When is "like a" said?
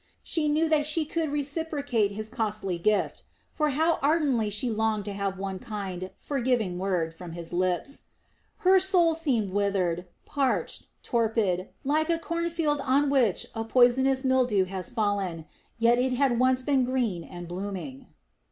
11.83-12.17